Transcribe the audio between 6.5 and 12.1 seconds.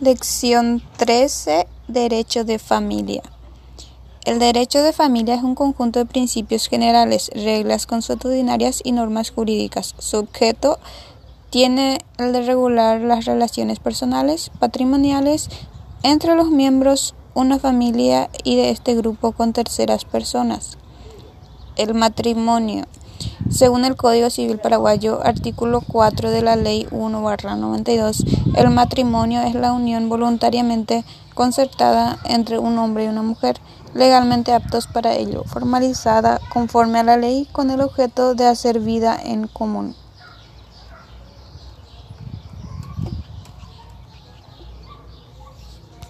generales, reglas consuetudinarias y normas jurídicas. Su objeto tiene